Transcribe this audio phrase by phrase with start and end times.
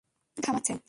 [0.33, 0.73] তোকে কে থামাচ্ছে?